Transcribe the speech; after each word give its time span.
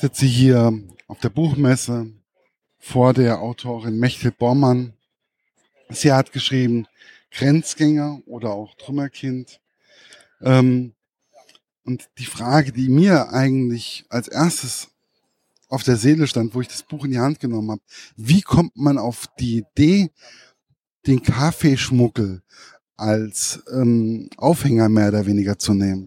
sitze 0.00 0.24
hier 0.24 0.72
auf 1.08 1.18
der 1.20 1.28
Buchmesse 1.28 2.10
vor 2.78 3.12
der 3.12 3.40
Autorin 3.42 3.98
Mechtel 3.98 4.32
Bormann. 4.32 4.94
Sie 5.90 6.10
hat 6.10 6.32
geschrieben 6.32 6.86
Grenzgänger 7.30 8.22
oder 8.24 8.50
auch 8.50 8.74
Trümmerkind. 8.76 9.60
Ähm, 10.40 10.94
und 11.84 12.08
die 12.18 12.24
Frage, 12.24 12.72
die 12.72 12.88
mir 12.88 13.30
eigentlich 13.30 14.06
als 14.08 14.28
erstes 14.28 14.88
auf 15.68 15.82
der 15.82 15.96
Seele 15.96 16.26
stand, 16.26 16.54
wo 16.54 16.62
ich 16.62 16.68
das 16.68 16.82
Buch 16.82 17.04
in 17.04 17.10
die 17.10 17.18
Hand 17.18 17.38
genommen 17.38 17.72
habe, 17.72 17.82
wie 18.16 18.40
kommt 18.40 18.76
man 18.76 18.96
auf 18.96 19.26
die 19.38 19.58
Idee, 19.58 20.10
den 21.06 21.22
Kaffeeschmuggel 21.22 22.42
als 22.96 23.62
ähm, 23.70 24.30
Aufhänger 24.38 24.88
mehr 24.88 25.08
oder 25.08 25.26
weniger 25.26 25.58
zu 25.58 25.74
nehmen? 25.74 26.06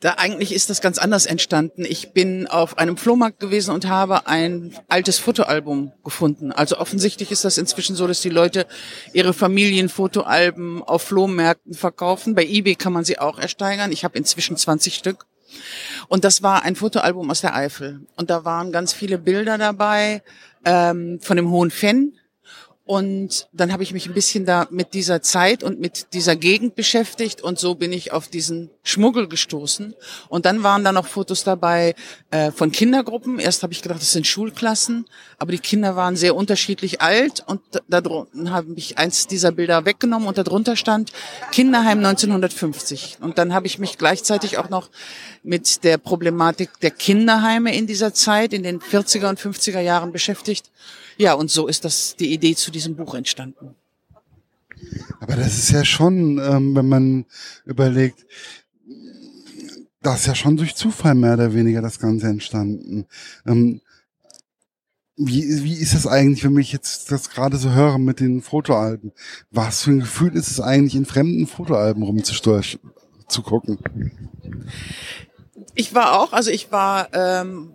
Da 0.00 0.14
eigentlich 0.18 0.52
ist 0.52 0.68
das 0.68 0.80
ganz 0.80 0.98
anders 0.98 1.24
entstanden. 1.24 1.84
Ich 1.86 2.12
bin 2.12 2.46
auf 2.46 2.76
einem 2.76 2.96
Flohmarkt 2.96 3.40
gewesen 3.40 3.72
und 3.74 3.88
habe 3.88 4.26
ein 4.26 4.74
altes 4.88 5.18
Fotoalbum 5.18 5.92
gefunden. 6.04 6.52
Also 6.52 6.78
offensichtlich 6.78 7.30
ist 7.30 7.44
das 7.44 7.56
inzwischen 7.56 7.96
so, 7.96 8.06
dass 8.06 8.20
die 8.20 8.28
Leute 8.28 8.66
ihre 9.14 9.32
Familienfotoalben 9.32 10.82
auf 10.82 11.02
Flohmärkten 11.02 11.72
verkaufen. 11.74 12.34
Bei 12.34 12.44
eBay 12.44 12.74
kann 12.74 12.92
man 12.92 13.04
sie 13.04 13.18
auch 13.18 13.38
ersteigern. 13.38 13.90
Ich 13.90 14.04
habe 14.04 14.18
inzwischen 14.18 14.56
20 14.56 14.94
Stück. 14.94 15.26
Und 16.08 16.24
das 16.24 16.42
war 16.42 16.62
ein 16.62 16.76
Fotoalbum 16.76 17.30
aus 17.30 17.40
der 17.40 17.54
Eifel. 17.54 18.00
Und 18.16 18.28
da 18.28 18.44
waren 18.44 18.72
ganz 18.72 18.92
viele 18.92 19.16
Bilder 19.16 19.56
dabei 19.56 20.22
ähm, 20.64 21.20
von 21.22 21.36
dem 21.36 21.50
Hohen 21.50 21.70
Fenn, 21.70 22.12
und 22.86 23.48
dann 23.52 23.72
habe 23.72 23.82
ich 23.82 23.92
mich 23.92 24.06
ein 24.06 24.14
bisschen 24.14 24.46
da 24.46 24.68
mit 24.70 24.94
dieser 24.94 25.20
Zeit 25.20 25.64
und 25.64 25.80
mit 25.80 26.12
dieser 26.12 26.36
Gegend 26.36 26.76
beschäftigt 26.76 27.42
und 27.42 27.58
so 27.58 27.74
bin 27.74 27.92
ich 27.92 28.12
auf 28.12 28.28
diesen 28.28 28.70
Schmuggel 28.84 29.26
gestoßen. 29.28 29.96
Und 30.28 30.46
dann 30.46 30.62
waren 30.62 30.84
da 30.84 30.92
noch 30.92 31.08
Fotos 31.08 31.42
dabei 31.42 31.96
äh, 32.30 32.52
von 32.52 32.70
Kindergruppen. 32.70 33.40
Erst 33.40 33.64
habe 33.64 33.72
ich 33.72 33.82
gedacht, 33.82 34.00
das 34.00 34.12
sind 34.12 34.24
Schulklassen, 34.24 35.06
aber 35.36 35.50
die 35.50 35.58
Kinder 35.58 35.96
waren 35.96 36.14
sehr 36.14 36.36
unterschiedlich 36.36 37.00
alt 37.00 37.42
und 37.48 37.60
da 37.88 38.00
drunten 38.00 38.52
habe 38.52 38.72
ich 38.76 38.98
eins 38.98 39.26
dieser 39.26 39.50
Bilder 39.50 39.84
weggenommen 39.84 40.28
und 40.28 40.38
darunter 40.38 40.76
stand 40.76 41.10
Kinderheim 41.50 41.98
1950. 41.98 43.18
Und 43.20 43.38
dann 43.38 43.52
habe 43.52 43.66
ich 43.66 43.80
mich 43.80 43.98
gleichzeitig 43.98 44.58
auch 44.58 44.68
noch 44.68 44.90
mit 45.42 45.82
der 45.82 45.98
Problematik 45.98 46.70
der 46.82 46.92
Kinderheime 46.92 47.76
in 47.76 47.88
dieser 47.88 48.14
Zeit, 48.14 48.52
in 48.52 48.62
den 48.62 48.78
40er 48.78 49.28
und 49.28 49.40
50er 49.40 49.80
Jahren 49.80 50.12
beschäftigt. 50.12 50.70
Ja, 51.16 51.34
und 51.34 51.50
so 51.50 51.66
ist 51.66 51.84
das 51.84 52.16
die 52.16 52.32
Idee 52.32 52.54
zu 52.54 52.70
diesem 52.70 52.96
Buch 52.96 53.14
entstanden. 53.14 53.74
Aber 55.20 55.36
das 55.36 55.58
ist 55.58 55.70
ja 55.70 55.84
schon, 55.84 56.38
ähm, 56.38 56.74
wenn 56.74 56.88
man 56.88 57.24
überlegt, 57.64 58.26
das 60.02 60.20
ist 60.20 60.26
ja 60.26 60.34
schon 60.34 60.56
durch 60.56 60.74
Zufall 60.76 61.14
mehr 61.14 61.34
oder 61.34 61.54
weniger 61.54 61.82
das 61.82 61.98
Ganze 61.98 62.28
entstanden. 62.28 63.06
Ähm, 63.46 63.80
wie, 65.16 65.64
wie 65.64 65.74
ist 65.74 65.94
das 65.94 66.06
eigentlich, 66.06 66.44
wenn 66.44 66.56
ich 66.58 66.72
jetzt 66.72 67.10
das 67.10 67.30
gerade 67.30 67.56
so 67.56 67.70
höre 67.70 67.98
mit 67.98 68.20
den 68.20 68.42
Fotoalben? 68.42 69.12
Was 69.50 69.82
für 69.82 69.92
ein 69.92 70.00
Gefühl 70.00 70.36
ist 70.36 70.50
es 70.50 70.60
eigentlich, 70.60 70.94
in 70.94 71.06
fremden 71.06 71.46
Fotoalben 71.46 72.02
rumzugucken? 72.02 73.78
Ich 75.74 75.94
war 75.94 76.20
auch, 76.20 76.34
also 76.34 76.50
ich 76.50 76.70
war 76.70 77.08
ähm, 77.14 77.72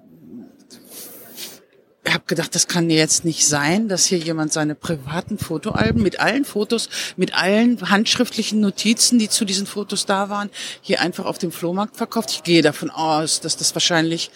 habe 2.13 2.23
gedacht, 2.27 2.55
das 2.55 2.67
kann 2.67 2.89
jetzt 2.89 3.25
nicht 3.25 3.47
sein, 3.47 3.87
dass 3.87 4.05
hier 4.05 4.17
jemand 4.17 4.53
seine 4.53 4.75
privaten 4.75 5.37
Fotoalben 5.37 6.01
mit 6.01 6.19
allen 6.19 6.45
Fotos, 6.45 6.89
mit 7.17 7.37
allen 7.37 7.89
handschriftlichen 7.89 8.59
Notizen, 8.59 9.19
die 9.19 9.29
zu 9.29 9.45
diesen 9.45 9.67
Fotos 9.67 10.05
da 10.05 10.29
waren, 10.29 10.49
hier 10.81 11.01
einfach 11.01 11.25
auf 11.25 11.37
dem 11.37 11.51
Flohmarkt 11.51 11.97
verkauft. 11.97 12.31
Ich 12.31 12.43
gehe 12.43 12.61
davon 12.61 12.89
aus, 12.89 13.39
dass 13.39 13.57
das 13.57 13.75
wahrscheinlich 13.75 14.31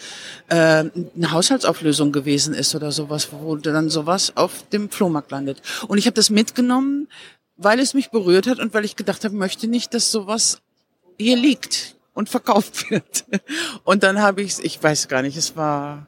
äh, 0.50 0.56
eine 0.56 1.32
Haushaltsauflösung 1.32 2.12
gewesen 2.12 2.54
ist 2.54 2.76
oder 2.76 2.92
sowas, 2.92 3.30
wo 3.32 3.56
dann 3.56 3.90
sowas 3.90 4.34
auf 4.36 4.68
dem 4.70 4.90
Flohmarkt 4.90 5.32
landet. 5.32 5.62
Und 5.88 5.98
ich 5.98 6.06
habe 6.06 6.16
das 6.16 6.30
mitgenommen, 6.30 7.08
weil 7.58 7.80
es 7.80 7.94
mich 7.94 8.10
berührt 8.10 8.48
hat 8.48 8.60
und 8.60 8.74
weil 8.74 8.86
ich 8.86 8.96
gedacht 8.96 9.24
habe, 9.24 9.36
möchte 9.36 9.68
nicht, 9.68 9.94
dass 9.94 10.12
sowas 10.12 10.60
hier 11.18 11.38
liegt 11.38 11.96
und 12.14 12.30
verkauft 12.30 12.90
wird. 12.90 13.26
Und 13.84 14.04
dann 14.04 14.22
habe 14.22 14.42
ich, 14.42 14.60
ich 14.64 14.82
weiß 14.82 15.08
gar 15.08 15.22
nicht, 15.22 15.38
es 15.38 15.56
war 15.56 16.08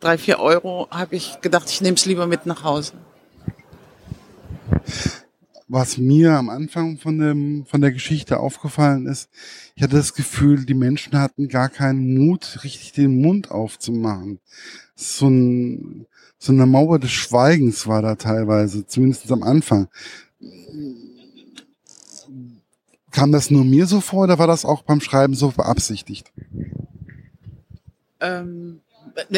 drei, 0.00 0.18
vier 0.18 0.38
Euro, 0.38 0.88
habe 0.90 1.16
ich 1.16 1.40
gedacht, 1.40 1.70
ich 1.70 1.80
nehme 1.80 1.96
es 1.96 2.06
lieber 2.06 2.26
mit 2.26 2.46
nach 2.46 2.64
Hause. 2.64 2.92
Was 5.66 5.96
mir 5.96 6.32
am 6.32 6.50
Anfang 6.50 6.98
von, 6.98 7.18
dem, 7.18 7.66
von 7.66 7.80
der 7.80 7.90
Geschichte 7.90 8.38
aufgefallen 8.38 9.06
ist, 9.06 9.30
ich 9.74 9.82
hatte 9.82 9.96
das 9.96 10.14
Gefühl, 10.14 10.66
die 10.66 10.74
Menschen 10.74 11.18
hatten 11.18 11.48
gar 11.48 11.68
keinen 11.68 12.14
Mut, 12.14 12.60
richtig 12.64 12.92
den 12.92 13.20
Mund 13.20 13.50
aufzumachen. 13.50 14.40
So, 14.94 15.28
ein, 15.28 16.06
so 16.38 16.52
eine 16.52 16.66
Mauer 16.66 16.98
des 16.98 17.12
Schweigens 17.12 17.86
war 17.86 18.02
da 18.02 18.14
teilweise, 18.14 18.86
zumindest 18.86 19.32
am 19.32 19.42
Anfang. 19.42 19.88
Kam 23.10 23.32
das 23.32 23.50
nur 23.50 23.64
mir 23.64 23.86
so 23.86 24.00
vor 24.00 24.24
oder 24.24 24.38
war 24.38 24.46
das 24.46 24.64
auch 24.64 24.82
beim 24.82 25.00
Schreiben 25.00 25.34
so 25.34 25.50
beabsichtigt? 25.50 26.30
Ähm, 28.20 28.80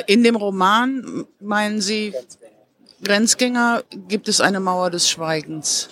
in 0.06 0.22
dem 0.22 0.36
Roman, 0.36 1.26
meinen 1.40 1.80
Sie, 1.80 2.12
Grenzgänger, 3.02 3.84
gibt 4.08 4.28
es 4.28 4.40
eine 4.40 4.60
Mauer 4.60 4.90
des 4.90 5.08
Schweigens? 5.08 5.88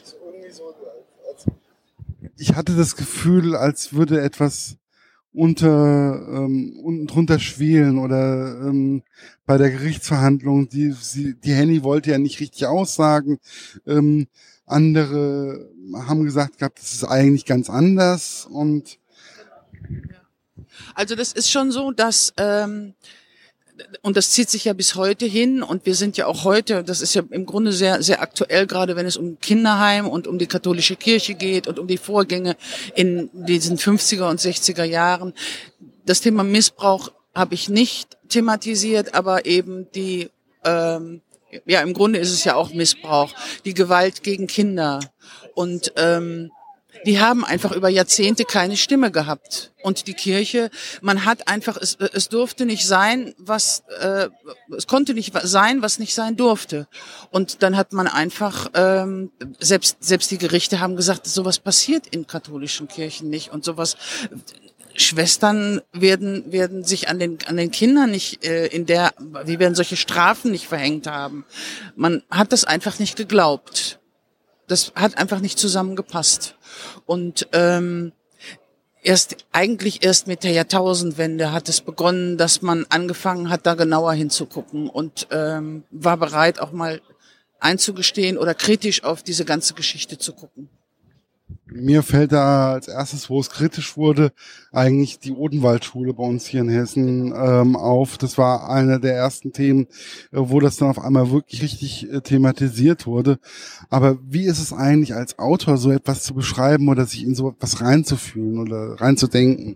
Ich 2.36 2.54
hatte 2.54 2.74
das 2.74 2.96
Gefühl, 2.96 3.54
als 3.54 3.92
würde 3.92 4.20
etwas 4.20 4.76
unter 5.32 5.66
ähm, 5.68 6.78
unten 6.82 7.06
drunter 7.06 7.38
schwelen 7.40 7.98
oder 7.98 8.60
ähm, 8.60 9.02
bei 9.46 9.58
der 9.58 9.70
Gerichtsverhandlung, 9.70 10.68
die, 10.68 10.92
sie, 10.92 11.34
die 11.34 11.52
Henny 11.52 11.82
wollte 11.82 12.12
ja 12.12 12.18
nicht 12.18 12.40
richtig 12.40 12.66
aussagen. 12.66 13.38
Ähm, 13.86 14.28
andere 14.64 15.68
haben 15.92 16.24
gesagt 16.24 16.58
gehabt, 16.58 16.78
das 16.78 16.94
ist 16.94 17.04
eigentlich 17.04 17.44
ganz 17.44 17.68
anders 17.68 18.46
und 18.50 18.98
also 20.94 21.14
das 21.14 21.32
ist 21.32 21.50
schon 21.50 21.72
so, 21.72 21.90
dass 21.90 22.32
ähm, 22.36 22.94
und 24.02 24.16
das 24.16 24.30
zieht 24.30 24.50
sich 24.50 24.66
ja 24.66 24.72
bis 24.72 24.94
heute 24.94 25.26
hin 25.26 25.62
und 25.62 25.86
wir 25.86 25.94
sind 25.94 26.16
ja 26.16 26.26
auch 26.26 26.44
heute, 26.44 26.84
das 26.84 27.00
ist 27.00 27.14
ja 27.14 27.22
im 27.30 27.46
Grunde 27.46 27.72
sehr, 27.72 28.02
sehr 28.02 28.22
aktuell, 28.22 28.66
gerade 28.66 28.96
wenn 28.96 29.06
es 29.06 29.16
um 29.16 29.38
Kinderheim 29.40 30.06
und 30.06 30.26
um 30.26 30.38
die 30.38 30.46
katholische 30.46 30.96
Kirche 30.96 31.34
geht 31.34 31.66
und 31.66 31.78
um 31.78 31.86
die 31.86 31.98
Vorgänge 31.98 32.56
in 32.94 33.30
diesen 33.32 33.76
50er 33.76 34.30
und 34.30 34.40
60er 34.40 34.84
Jahren. 34.84 35.34
Das 36.06 36.20
Thema 36.20 36.44
Missbrauch 36.44 37.10
habe 37.34 37.54
ich 37.54 37.68
nicht 37.68 38.16
thematisiert, 38.28 39.14
aber 39.14 39.46
eben 39.46 39.90
die, 39.92 40.30
ähm, 40.64 41.20
ja, 41.66 41.80
im 41.80 41.94
Grunde 41.94 42.18
ist 42.20 42.32
es 42.32 42.44
ja 42.44 42.54
auch 42.54 42.72
Missbrauch, 42.72 43.32
die 43.64 43.74
Gewalt 43.74 44.22
gegen 44.22 44.46
Kinder 44.46 45.00
und 45.54 45.92
ähm, 45.96 46.50
die 47.06 47.20
haben 47.20 47.44
einfach 47.44 47.72
über 47.72 47.88
Jahrzehnte 47.88 48.44
keine 48.44 48.76
Stimme 48.76 49.10
gehabt. 49.10 49.72
Und 49.82 50.06
die 50.06 50.14
Kirche, 50.14 50.70
man 51.02 51.24
hat 51.24 51.48
einfach, 51.48 51.76
es, 51.76 51.96
es 51.96 52.28
durfte 52.28 52.64
nicht 52.64 52.86
sein, 52.86 53.34
was, 53.38 53.82
äh, 54.00 54.28
es 54.76 54.86
konnte 54.86 55.14
nicht 55.14 55.32
sein, 55.42 55.82
was 55.82 55.98
nicht 55.98 56.14
sein 56.14 56.36
durfte. 56.36 56.88
Und 57.30 57.62
dann 57.62 57.76
hat 57.76 57.92
man 57.92 58.06
einfach, 58.06 58.70
ähm, 58.74 59.30
selbst, 59.60 59.98
selbst 60.00 60.30
die 60.30 60.38
Gerichte 60.38 60.80
haben 60.80 60.96
gesagt, 60.96 61.26
sowas 61.26 61.58
passiert 61.58 62.06
in 62.06 62.26
katholischen 62.26 62.88
Kirchen 62.88 63.28
nicht 63.28 63.52
und 63.52 63.64
sowas, 63.64 63.96
Schwestern 64.96 65.80
werden 65.92 66.52
werden 66.52 66.84
sich 66.84 67.08
an 67.08 67.18
den 67.18 67.38
an 67.46 67.56
den 67.56 67.72
Kindern 67.72 68.12
nicht 68.12 68.44
äh, 68.44 68.66
in 68.66 68.86
der 68.86 69.12
wie 69.44 69.58
werden 69.58 69.74
solche 69.74 69.96
Strafen 69.96 70.52
nicht 70.52 70.68
verhängt 70.68 71.08
haben. 71.08 71.44
Man 71.96 72.22
hat 72.30 72.52
das 72.52 72.64
einfach 72.64 73.00
nicht 73.00 73.16
geglaubt. 73.16 73.98
Das 74.66 74.92
hat 74.94 75.18
einfach 75.18 75.40
nicht 75.40 75.58
zusammengepasst. 75.58 76.56
Und 77.06 77.48
ähm, 77.52 78.12
erst 79.02 79.36
eigentlich 79.52 80.04
erst 80.04 80.26
mit 80.26 80.42
der 80.42 80.52
Jahrtausendwende 80.52 81.52
hat 81.52 81.68
es 81.68 81.80
begonnen, 81.80 82.38
dass 82.38 82.62
man 82.62 82.86
angefangen 82.88 83.50
hat, 83.50 83.66
da 83.66 83.74
genauer 83.74 84.14
hinzugucken 84.14 84.88
und 84.88 85.28
ähm, 85.30 85.84
war 85.90 86.16
bereit, 86.16 86.60
auch 86.60 86.72
mal 86.72 87.00
einzugestehen 87.60 88.38
oder 88.38 88.54
kritisch 88.54 89.04
auf 89.04 89.22
diese 89.22 89.44
ganze 89.44 89.74
Geschichte 89.74 90.18
zu 90.18 90.32
gucken. 90.32 90.68
Mir 91.76 92.04
fällt 92.04 92.30
da 92.30 92.74
als 92.74 92.86
erstes, 92.86 93.28
wo 93.28 93.40
es 93.40 93.50
kritisch 93.50 93.96
wurde, 93.96 94.30
eigentlich 94.70 95.18
die 95.18 95.32
Odenwaldschule 95.32 96.14
bei 96.14 96.22
uns 96.22 96.46
hier 96.46 96.60
in 96.60 96.68
Hessen 96.68 97.34
ähm, 97.36 97.74
auf. 97.74 98.16
Das 98.16 98.38
war 98.38 98.70
einer 98.70 99.00
der 99.00 99.16
ersten 99.16 99.52
Themen, 99.52 99.88
äh, 100.30 100.38
wo 100.38 100.60
das 100.60 100.76
dann 100.76 100.88
auf 100.88 101.00
einmal 101.00 101.32
wirklich 101.32 101.62
richtig 101.62 102.08
äh, 102.08 102.20
thematisiert 102.20 103.08
wurde. 103.08 103.40
Aber 103.90 104.18
wie 104.22 104.44
ist 104.44 104.60
es 104.60 104.72
eigentlich 104.72 105.16
als 105.16 105.40
Autor, 105.40 105.76
so 105.76 105.90
etwas 105.90 106.22
zu 106.22 106.34
beschreiben 106.34 106.88
oder 106.88 107.06
sich 107.06 107.24
in 107.24 107.34
so 107.34 107.50
etwas 107.50 107.80
reinzufühlen 107.80 108.60
oder 108.60 109.00
reinzudenken? 109.00 109.74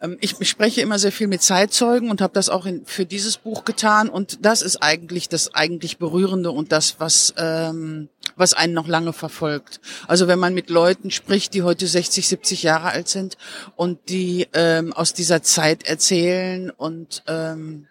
Ähm, 0.00 0.16
ich 0.20 0.36
spreche 0.48 0.80
immer 0.80 0.98
sehr 0.98 1.12
viel 1.12 1.26
mit 1.26 1.42
Zeitzeugen 1.42 2.10
und 2.10 2.20
habe 2.20 2.32
das 2.32 2.48
auch 2.48 2.66
in, 2.66 2.84
für 2.86 3.04
dieses 3.04 3.36
Buch 3.36 3.64
getan. 3.64 4.08
Und 4.08 4.44
das 4.44 4.62
ist 4.62 4.82
eigentlich 4.82 5.28
das 5.28 5.54
eigentlich 5.54 5.98
Berührende 5.98 6.50
und 6.50 6.72
das, 6.72 6.96
was, 6.98 7.34
ähm, 7.36 8.08
was 8.36 8.54
einen 8.54 8.74
noch 8.74 8.86
lange 8.86 9.12
verfolgt. 9.12 9.80
Also 10.06 10.28
wenn 10.28 10.38
man 10.38 10.54
mit 10.54 10.70
Leuten 10.70 11.10
spricht, 11.10 11.54
die 11.54 11.62
heute 11.62 11.86
60, 11.86 12.28
70 12.28 12.62
Jahre 12.62 12.90
alt 12.90 13.08
sind 13.08 13.36
und 13.74 14.08
die 14.08 14.46
ähm, 14.52 14.92
aus 14.92 15.14
dieser 15.14 15.42
Zeit 15.42 15.86
erzählen 15.86 16.70
und 16.70 17.22
ähm, 17.26 17.86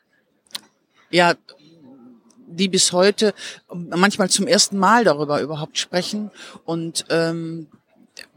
ja, 1.09 1.33
die 2.47 2.69
bis 2.69 2.91
heute 2.91 3.33
manchmal 3.69 4.29
zum 4.29 4.47
ersten 4.47 4.77
Mal 4.77 5.03
darüber 5.03 5.41
überhaupt 5.41 5.77
sprechen 5.77 6.31
und 6.63 7.05
ähm, 7.09 7.67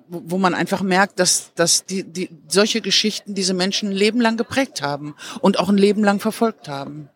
wo 0.08 0.38
man 0.38 0.54
einfach 0.54 0.80
merkt, 0.80 1.20
dass, 1.20 1.52
dass 1.54 1.84
die, 1.84 2.02
die, 2.02 2.30
solche 2.48 2.80
Geschichten 2.80 3.34
diese 3.34 3.52
Menschen 3.52 3.90
ein 3.90 3.94
Leben 3.94 4.20
lang 4.20 4.38
geprägt 4.38 4.80
haben 4.80 5.14
und 5.40 5.58
auch 5.58 5.68
ein 5.68 5.76
Leben 5.76 6.02
lang 6.02 6.18
verfolgt 6.18 6.66
haben. 6.66 7.10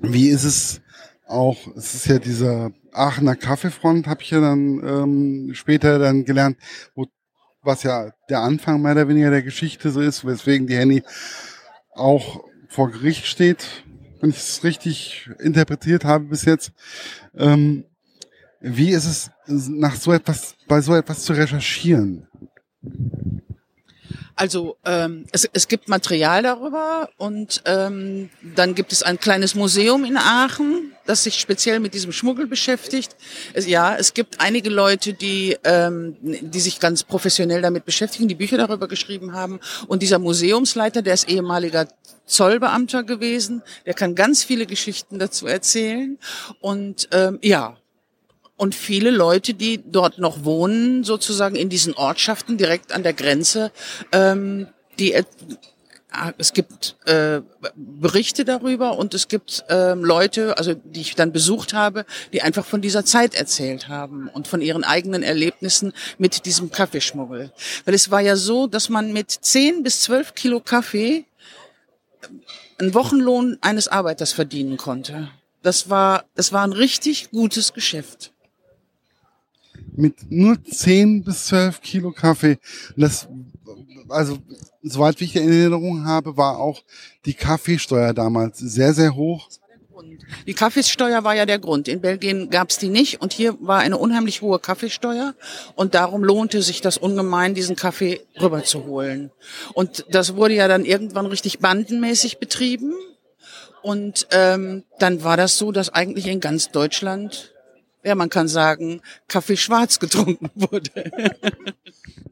Wie 0.00 0.28
ist 0.28 0.44
es 0.44 0.80
auch, 1.30 1.58
es 1.76 1.94
ist 1.94 2.06
ja 2.06 2.18
dieser 2.18 2.72
Aachener 2.92 3.36
Kaffeefront, 3.36 4.06
habe 4.06 4.22
ich 4.22 4.30
ja 4.30 4.40
dann 4.40 4.82
ähm, 4.84 5.50
später 5.54 5.98
dann 5.98 6.24
gelernt, 6.24 6.58
wo, 6.94 7.06
was 7.62 7.82
ja 7.82 8.12
der 8.28 8.40
Anfang 8.40 8.82
mehr 8.82 8.92
oder 8.92 9.08
weniger 9.08 9.30
der 9.30 9.42
Geschichte 9.42 9.90
so 9.90 10.00
ist, 10.00 10.24
weswegen 10.24 10.66
die 10.66 10.76
Henny 10.76 11.02
auch 11.94 12.44
vor 12.68 12.90
Gericht 12.90 13.26
steht, 13.26 13.66
wenn 14.20 14.30
ich 14.30 14.36
es 14.36 14.64
richtig 14.64 15.30
interpretiert 15.38 16.04
habe 16.04 16.26
bis 16.26 16.44
jetzt. 16.44 16.72
Ähm, 17.36 17.84
wie 18.60 18.90
ist 18.90 19.06
es, 19.06 19.30
nach 19.46 19.96
so 19.96 20.12
etwas, 20.12 20.54
bei 20.68 20.80
so 20.80 20.94
etwas 20.94 21.24
zu 21.24 21.32
recherchieren? 21.32 22.28
Also 24.36 24.76
ähm, 24.84 25.26
es, 25.32 25.48
es 25.52 25.68
gibt 25.68 25.88
Material 25.88 26.42
darüber 26.42 27.10
und 27.18 27.62
ähm, 27.66 28.30
dann 28.54 28.74
gibt 28.74 28.92
es 28.92 29.02
ein 29.02 29.18
kleines 29.20 29.54
Museum 29.54 30.04
in 30.04 30.16
Aachen, 30.16 30.89
das 31.06 31.24
sich 31.24 31.40
speziell 31.40 31.80
mit 31.80 31.94
diesem 31.94 32.12
Schmuggel 32.12 32.46
beschäftigt. 32.46 33.16
Es, 33.52 33.66
ja, 33.66 33.96
es 33.96 34.14
gibt 34.14 34.40
einige 34.40 34.70
Leute, 34.70 35.12
die, 35.12 35.56
ähm, 35.64 36.16
die 36.20 36.60
sich 36.60 36.80
ganz 36.80 37.04
professionell 37.04 37.62
damit 37.62 37.84
beschäftigen, 37.84 38.28
die 38.28 38.34
Bücher 38.34 38.58
darüber 38.58 38.88
geschrieben 38.88 39.32
haben. 39.32 39.60
Und 39.86 40.02
dieser 40.02 40.18
Museumsleiter, 40.18 41.02
der 41.02 41.14
ist 41.14 41.28
ehemaliger 41.28 41.88
Zollbeamter 42.26 43.02
gewesen, 43.02 43.62
der 43.86 43.94
kann 43.94 44.14
ganz 44.14 44.44
viele 44.44 44.66
Geschichten 44.66 45.18
dazu 45.18 45.46
erzählen. 45.46 46.18
Und 46.60 47.08
ähm, 47.12 47.38
ja, 47.42 47.76
und 48.56 48.74
viele 48.74 49.10
Leute, 49.10 49.54
die 49.54 49.82
dort 49.84 50.18
noch 50.18 50.44
wohnen, 50.44 51.02
sozusagen 51.02 51.56
in 51.56 51.70
diesen 51.70 51.94
Ortschaften 51.94 52.58
direkt 52.58 52.92
an 52.92 53.02
der 53.02 53.14
Grenze, 53.14 53.72
ähm, 54.12 54.68
die 54.98 55.14
es 56.38 56.52
gibt 56.52 56.96
äh, 57.06 57.40
Berichte 57.76 58.44
darüber 58.44 58.98
und 58.98 59.14
es 59.14 59.28
gibt 59.28 59.64
äh, 59.68 59.94
Leute, 59.94 60.58
also 60.58 60.74
die 60.74 61.00
ich 61.00 61.14
dann 61.14 61.32
besucht 61.32 61.72
habe, 61.72 62.04
die 62.32 62.42
einfach 62.42 62.64
von 62.64 62.80
dieser 62.80 63.04
Zeit 63.04 63.34
erzählt 63.34 63.88
haben 63.88 64.28
und 64.28 64.48
von 64.48 64.60
ihren 64.60 64.84
eigenen 64.84 65.22
Erlebnissen 65.22 65.92
mit 66.18 66.46
diesem 66.46 66.70
Kaffeeschmuggel. 66.70 67.52
Weil 67.84 67.94
es 67.94 68.10
war 68.10 68.20
ja 68.20 68.36
so, 68.36 68.66
dass 68.66 68.88
man 68.88 69.12
mit 69.12 69.30
10 69.30 69.82
bis 69.82 70.02
12 70.02 70.34
Kilo 70.34 70.60
Kaffee 70.60 71.24
einen 72.78 72.94
Wochenlohn 72.94 73.58
eines 73.60 73.88
Arbeiters 73.88 74.32
verdienen 74.32 74.76
konnte. 74.76 75.30
Das 75.62 75.90
war, 75.90 76.24
das 76.34 76.52
war 76.52 76.64
ein 76.64 76.72
richtig 76.72 77.30
gutes 77.30 77.72
Geschäft 77.72 78.32
mit 79.96 80.30
nur 80.30 80.62
10 80.62 81.24
bis 81.24 81.46
12 81.46 81.80
Kilo 81.80 82.12
Kaffee. 82.12 82.58
Das, 82.96 83.28
also, 84.08 84.38
soweit 84.82 85.20
wie 85.20 85.24
ich 85.24 85.32
die 85.32 85.38
Erinnerung 85.38 86.04
habe, 86.04 86.36
war 86.36 86.58
auch 86.58 86.82
die 87.24 87.34
Kaffeesteuer 87.34 88.12
damals 88.12 88.58
sehr, 88.58 88.94
sehr 88.94 89.14
hoch. 89.14 89.48
Die 90.46 90.54
Kaffeesteuer 90.54 91.24
war 91.24 91.34
ja 91.34 91.44
der 91.44 91.58
Grund. 91.58 91.86
In 91.86 92.00
Belgien 92.00 92.48
gab 92.48 92.70
es 92.70 92.78
die 92.78 92.88
nicht 92.88 93.20
und 93.20 93.32
hier 93.32 93.56
war 93.60 93.80
eine 93.80 93.98
unheimlich 93.98 94.40
hohe 94.40 94.58
Kaffeesteuer 94.58 95.34
und 95.74 95.94
darum 95.94 96.24
lohnte 96.24 96.62
sich 96.62 96.80
das 96.80 96.96
ungemein, 96.96 97.54
diesen 97.54 97.76
Kaffee 97.76 98.20
rüberzuholen. 98.40 99.30
Und 99.74 100.06
das 100.10 100.36
wurde 100.36 100.54
ja 100.54 100.68
dann 100.68 100.84
irgendwann 100.84 101.26
richtig 101.26 101.58
bandenmäßig 101.58 102.38
betrieben 102.38 102.94
und 103.82 104.26
ähm, 104.30 104.84
dann 104.98 105.22
war 105.22 105.36
das 105.36 105.58
so, 105.58 105.72
dass 105.72 105.90
eigentlich 105.90 106.26
in 106.26 106.40
ganz 106.40 106.70
Deutschland 106.70 107.52
ja, 108.02 108.14
man 108.14 108.30
kann 108.30 108.48
sagen, 108.48 109.00
Kaffee 109.28 109.56
schwarz 109.56 109.98
getrunken 109.98 110.50
wurde. 110.54 110.90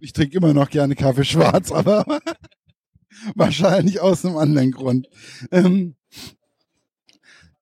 ich 0.01 0.13
trinke 0.13 0.37
immer 0.37 0.55
noch 0.55 0.71
gerne 0.71 0.95
Kaffee 0.95 1.25
schwarz, 1.25 1.71
aber 1.71 2.05
wahrscheinlich 3.35 4.01
aus 4.01 4.25
einem 4.25 4.37
anderen 4.37 4.73
Grund. 4.73 5.09
Ähm, 5.51 5.95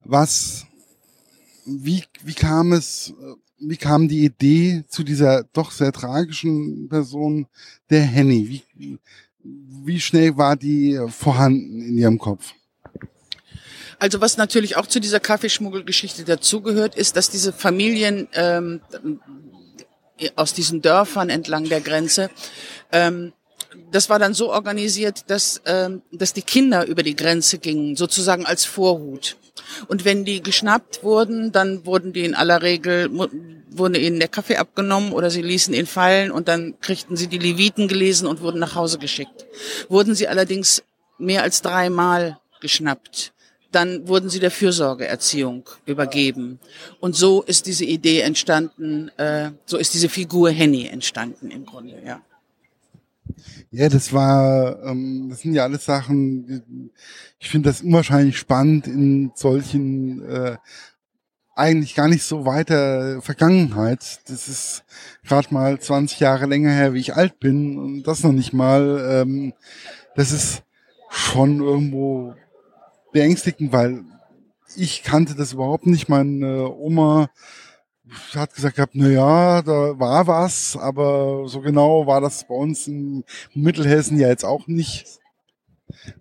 was, 0.04 0.66
wie, 1.64 2.04
wie 2.22 2.34
kam 2.34 2.72
es, 2.72 3.12
wie 3.58 3.76
kam 3.76 4.08
die 4.08 4.24
Idee 4.24 4.84
zu 4.88 5.02
dieser 5.02 5.44
doch 5.52 5.70
sehr 5.70 5.92
tragischen 5.92 6.88
Person 6.88 7.46
der 7.90 8.02
Henny? 8.02 8.62
Wie, 8.76 8.98
wie 9.84 10.00
schnell 10.00 10.36
war 10.36 10.56
die 10.56 11.00
vorhanden 11.08 11.80
in 11.80 11.98
ihrem 11.98 12.18
Kopf? 12.18 12.52
Also 13.98 14.20
was 14.20 14.36
natürlich 14.36 14.76
auch 14.76 14.86
zu 14.86 15.00
dieser 15.00 15.20
Kaffeeschmuggelgeschichte 15.20 16.24
dazugehört, 16.24 16.94
ist, 16.94 17.16
dass 17.16 17.30
diese 17.30 17.52
Familien 17.52 18.28
ähm, 18.34 18.80
aus 20.34 20.54
diesen 20.54 20.82
Dörfern 20.82 21.30
entlang 21.30 21.68
der 21.68 21.80
Grenze 21.80 22.30
ähm, 22.92 23.32
das 23.90 24.08
war 24.08 24.18
dann 24.18 24.34
so 24.34 24.52
organisiert, 24.52 25.30
dass, 25.30 25.60
ähm, 25.66 26.02
dass 26.12 26.32
die 26.32 26.42
Kinder 26.42 26.86
über 26.86 27.02
die 27.02 27.16
Grenze 27.16 27.58
gingen, 27.58 27.96
sozusagen 27.96 28.46
als 28.46 28.64
Vorhut. 28.64 29.36
Und 29.88 30.04
wenn 30.04 30.24
die 30.24 30.42
geschnappt 30.42 31.02
wurden, 31.02 31.52
dann 31.52 31.86
wurden 31.86 32.12
die 32.12 32.24
in 32.24 32.34
aller 32.34 32.62
Regel, 32.62 33.10
wurde 33.70 33.98
ihnen 33.98 34.18
der 34.18 34.28
Kaffee 34.28 34.56
abgenommen 34.56 35.12
oder 35.12 35.30
sie 35.30 35.42
ließen 35.42 35.74
ihn 35.74 35.86
fallen 35.86 36.30
und 36.30 36.48
dann 36.48 36.78
kriegten 36.80 37.16
sie 37.16 37.26
die 37.26 37.38
Leviten 37.38 37.88
gelesen 37.88 38.26
und 38.26 38.40
wurden 38.40 38.60
nach 38.60 38.74
Hause 38.74 38.98
geschickt. 38.98 39.46
Wurden 39.88 40.14
sie 40.14 40.28
allerdings 40.28 40.82
mehr 41.18 41.42
als 41.42 41.62
dreimal 41.62 42.38
geschnappt, 42.60 43.32
dann 43.76 44.08
wurden 44.08 44.30
sie 44.30 44.40
der 44.40 44.50
Fürsorgeerziehung 44.50 45.68
übergeben. 45.84 46.58
Und 46.98 47.14
so 47.14 47.42
ist 47.42 47.66
diese 47.66 47.84
Idee 47.84 48.20
entstanden, 48.20 49.10
äh, 49.18 49.50
so 49.66 49.76
ist 49.76 49.92
diese 49.92 50.08
Figur 50.08 50.50
Henny 50.50 50.86
entstanden 50.86 51.50
im 51.50 51.66
Grunde, 51.66 52.02
ja. 52.04 52.22
Ja, 53.70 53.90
das 53.90 54.14
war, 54.14 54.82
ähm, 54.82 55.26
das 55.28 55.40
sind 55.40 55.52
ja 55.52 55.64
alles 55.64 55.84
Sachen, 55.84 56.90
ich 57.38 57.50
finde 57.50 57.68
das 57.68 57.82
unwahrscheinlich 57.82 58.38
spannend 58.38 58.86
in 58.86 59.32
solchen 59.34 60.26
äh, 60.26 60.56
eigentlich 61.54 61.94
gar 61.94 62.08
nicht 62.08 62.24
so 62.24 62.46
weiter 62.46 63.20
Vergangenheit. 63.20 64.20
Das 64.28 64.48
ist 64.48 64.84
gerade 65.22 65.52
mal 65.52 65.78
20 65.78 66.20
Jahre 66.20 66.46
länger 66.46 66.70
her, 66.70 66.94
wie 66.94 67.00
ich 67.00 67.14
alt 67.14 67.40
bin 67.40 67.76
und 67.78 68.04
das 68.04 68.22
noch 68.22 68.32
nicht 68.32 68.54
mal. 68.54 69.22
Ähm, 69.22 69.52
das 70.14 70.32
ist 70.32 70.62
schon 71.10 71.60
irgendwo 71.60 72.34
beängstigend, 73.16 73.72
weil 73.72 74.04
ich 74.76 75.02
kannte 75.02 75.34
das 75.34 75.54
überhaupt 75.54 75.86
nicht. 75.86 76.10
Meine 76.10 76.70
Oma 76.70 77.30
hat 78.34 78.54
gesagt 78.54 78.76
gehabt, 78.76 78.92
na 78.94 79.08
ja, 79.08 79.62
da 79.62 79.98
war 79.98 80.26
was, 80.26 80.76
aber 80.76 81.48
so 81.48 81.62
genau 81.62 82.06
war 82.06 82.20
das 82.20 82.46
bei 82.46 82.54
uns 82.54 82.86
in 82.86 83.24
Mittelhessen 83.54 84.18
ja 84.18 84.28
jetzt 84.28 84.44
auch 84.44 84.66
nicht. 84.66 85.18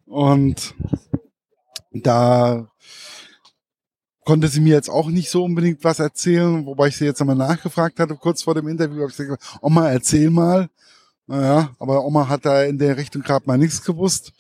Und 0.06 0.74
da 1.92 2.70
konnte 4.24 4.48
sie 4.48 4.62
mir 4.62 4.76
jetzt 4.76 4.90
auch 4.90 5.10
nicht 5.10 5.30
so 5.30 5.44
unbedingt 5.44 5.84
was 5.84 6.00
erzählen, 6.00 6.66
wobei 6.66 6.88
ich 6.88 6.96
sie 6.96 7.06
jetzt 7.06 7.20
einmal 7.20 7.36
nachgefragt 7.36 8.00
hatte, 8.00 8.16
kurz 8.16 8.42
vor 8.42 8.56
dem 8.56 8.70
Interview, 8.70 9.02
habe 9.02 9.12
ich 9.12 9.18
gesagt, 9.18 9.60
Oma, 9.62 9.90
erzähl 9.90 10.30
mal. 10.30 10.70
Naja, 11.28 11.76
aber 11.78 12.06
Oma 12.06 12.30
hat 12.30 12.46
da 12.46 12.64
in 12.64 12.78
der 12.78 12.96
Richtung 12.96 13.22
gerade 13.22 13.46
mal 13.48 13.58
nichts 13.58 13.84
gewusst. 13.84 14.32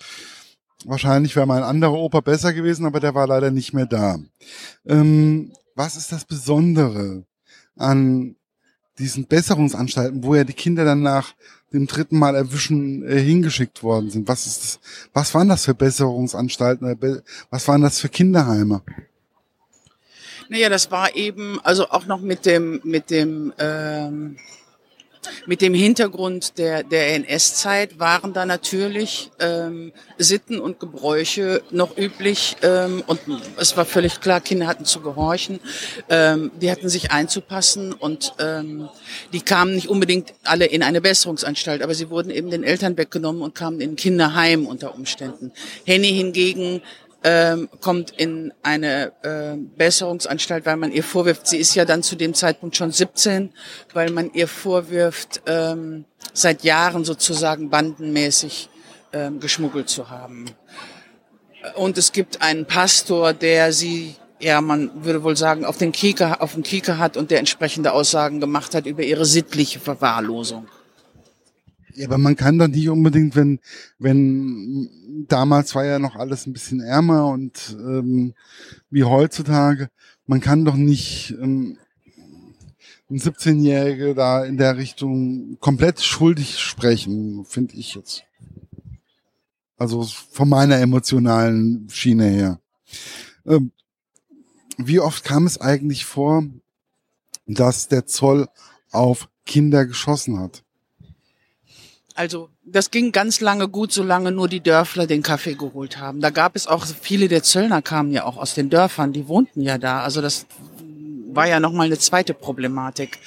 Wahrscheinlich 0.83 1.35
wäre 1.35 1.47
mein 1.47 1.63
anderer 1.63 1.93
Opa 1.93 2.19
besser 2.19 2.53
gewesen, 2.53 2.85
aber 2.85 2.99
der 2.99 3.15
war 3.15 3.27
leider 3.27 3.49
nicht 3.49 3.73
mehr 3.73 3.85
da. 3.85 4.19
Ähm, 4.85 5.51
was 5.73 5.95
ist 5.95 6.11
das 6.11 6.25
Besondere 6.25 7.23
an 7.75 8.35
diesen 8.99 9.25
Besserungsanstalten, 9.25 10.23
wo 10.23 10.35
ja 10.35 10.43
die 10.43 10.53
Kinder 10.53 10.85
dann 10.85 11.01
nach 11.01 11.33
dem 11.73 11.87
dritten 11.87 12.17
Mal 12.17 12.35
erwischen 12.35 13.07
äh, 13.07 13.19
hingeschickt 13.19 13.83
worden 13.83 14.09
sind? 14.09 14.27
Was 14.27 14.45
ist 14.45 14.63
das, 14.63 14.79
was 15.13 15.33
waren 15.33 15.49
das 15.49 15.65
für 15.65 15.73
Besserungsanstalten? 15.73 17.23
Was 17.49 17.67
waren 17.67 17.81
das 17.81 17.99
für 17.99 18.09
Kinderheime? 18.09 18.81
Naja, 20.49 20.69
das 20.69 20.91
war 20.91 21.15
eben, 21.15 21.59
also 21.63 21.89
auch 21.89 22.05
noch 22.05 22.21
mit 22.21 22.45
dem, 22.45 22.79
mit 22.83 23.09
dem, 23.09 23.51
ähm, 23.57 24.37
mit 25.45 25.61
dem 25.61 25.73
Hintergrund 25.73 26.57
der, 26.57 26.83
der 26.83 27.15
NS-Zeit 27.15 27.99
waren 27.99 28.33
da 28.33 28.45
natürlich 28.45 29.31
ähm, 29.39 29.91
Sitten 30.17 30.59
und 30.59 30.79
Gebräuche 30.79 31.61
noch 31.71 31.97
üblich 31.97 32.57
ähm, 32.61 33.03
und 33.07 33.19
es 33.57 33.75
war 33.77 33.85
völlig 33.85 34.21
klar, 34.21 34.41
Kinder 34.41 34.67
hatten 34.67 34.85
zu 34.85 35.01
gehorchen, 35.01 35.59
ähm, 36.09 36.51
die 36.61 36.71
hatten 36.71 36.89
sich 36.89 37.11
einzupassen 37.11 37.93
und 37.93 38.33
ähm, 38.39 38.89
die 39.33 39.41
kamen 39.41 39.75
nicht 39.75 39.87
unbedingt 39.87 40.33
alle 40.43 40.65
in 40.65 40.83
eine 40.83 41.01
Besserungsanstalt, 41.01 41.81
aber 41.81 41.93
sie 41.93 42.09
wurden 42.09 42.29
eben 42.29 42.49
den 42.49 42.63
Eltern 42.63 42.97
weggenommen 42.97 43.41
und 43.41 43.55
kamen 43.55 43.81
in 43.81 43.95
Kinderheim 43.95 44.65
unter 44.65 44.95
Umständen. 44.95 45.51
Henny 45.85 46.09
hingegen 46.09 46.81
ähm, 47.27 47.69
kommt 47.81 48.11
in 48.11 48.53
eine 48.61 49.11
äh, 49.23 49.57
Besserungsanstalt, 49.57 50.67
weil 50.67 50.77
man 50.77 50.91
ihr 50.91 51.03
vorwirft, 51.03 51.47
sie 51.47 51.57
ist 51.57 51.73
ja 51.73 51.83
dann 51.83 52.03
zu 52.03 52.15
dem 52.15 52.35
Zeitpunkt 52.35 52.75
schon 52.75 52.91
17, 52.91 53.49
weil 53.93 54.11
man 54.11 54.31
ihr 54.33 54.47
vorwirft, 54.47 55.41
ähm, 55.47 56.05
seit 56.33 56.63
Jahren 56.63 57.03
sozusagen 57.03 57.71
bandenmäßig 57.71 58.69
ähm, 59.11 59.39
geschmuggelt 59.39 59.89
zu 59.89 60.11
haben. 60.11 60.45
Und 61.73 61.97
es 61.97 62.11
gibt 62.11 62.43
einen 62.43 62.67
Pastor, 62.67 63.33
der 63.33 63.73
sie, 63.73 64.17
ja, 64.39 64.61
man 64.61 65.03
würde 65.03 65.23
wohl 65.23 65.35
sagen, 65.35 65.65
auf 65.65 65.77
den 65.77 65.91
Kieker, 65.91 66.43
auf 66.43 66.53
den 66.53 66.61
Kieker 66.61 66.99
hat 66.99 67.17
und 67.17 67.31
der 67.31 67.39
entsprechende 67.39 67.93
Aussagen 67.93 68.39
gemacht 68.39 68.75
hat 68.75 68.85
über 68.85 69.01
ihre 69.01 69.25
sittliche 69.25 69.79
Verwahrlosung. 69.79 70.67
Ja, 71.95 72.07
aber 72.07 72.17
man 72.17 72.35
kann 72.35 72.57
doch 72.57 72.67
nicht 72.67 72.89
unbedingt, 72.89 73.35
wenn, 73.35 73.59
wenn 73.99 75.25
damals 75.27 75.75
war 75.75 75.85
ja 75.85 75.97
noch 75.97 76.15
alles 76.15 76.45
ein 76.45 76.53
bisschen 76.53 76.81
ärmer 76.81 77.27
und 77.27 77.77
ähm, 77.79 78.33
wie 78.89 79.05
heutzutage, 79.05 79.89
man 80.25 80.41
kann 80.41 80.65
doch 80.65 80.75
nicht 80.75 81.33
ähm, 81.41 81.77
ein 83.09 83.19
17-Jährige 83.19 84.13
da 84.13 84.43
in 84.43 84.57
der 84.57 84.77
Richtung 84.77 85.57
komplett 85.59 86.01
schuldig 86.01 86.59
sprechen, 86.59 87.45
finde 87.45 87.75
ich 87.75 87.95
jetzt. 87.95 88.23
Also 89.77 90.03
von 90.03 90.49
meiner 90.49 90.79
emotionalen 90.79 91.87
Schiene 91.89 92.25
her. 92.25 92.59
Ähm, 93.45 93.71
wie 94.77 94.99
oft 94.99 95.23
kam 95.23 95.45
es 95.45 95.61
eigentlich 95.61 96.03
vor, 96.03 96.43
dass 97.45 97.87
der 97.87 98.05
Zoll 98.05 98.49
auf 98.91 99.29
Kinder 99.45 99.85
geschossen 99.85 100.39
hat? 100.39 100.64
Also 102.15 102.49
das 102.63 102.91
ging 102.91 103.11
ganz 103.11 103.41
lange 103.41 103.67
gut, 103.67 103.91
solange 103.91 104.31
nur 104.31 104.47
die 104.47 104.61
Dörfler 104.61 105.05
den 105.05 105.21
Kaffee 105.21 105.55
geholt 105.55 105.99
haben. 105.99 106.21
Da 106.21 106.29
gab 106.29 106.55
es 106.55 106.65
auch 106.65 106.85
viele 106.85 107.27
der 107.27 107.43
Zöllner 107.43 107.81
kamen 107.81 108.13
ja 108.13 108.23
auch 108.23 108.37
aus 108.37 108.53
den 108.53 108.69
Dörfern, 108.69 109.11
die 109.11 109.27
wohnten 109.27 109.61
ja 109.61 109.77
da. 109.77 110.01
Also 110.01 110.21
das 110.21 110.45
war 111.35 111.47
ja 111.47 111.59
nochmal 111.59 111.87
eine 111.87 111.97
zweite 111.97 112.33
Problematik. 112.33 113.19